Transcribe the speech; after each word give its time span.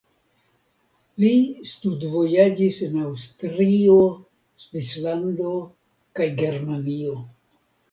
Li 1.23 1.33
studvojaĝis 1.71 2.79
en 2.87 2.97
Aŭstrio, 3.03 3.99
Svislando 4.65 5.55
kaj 6.23 6.31
Germanio. 6.43 7.17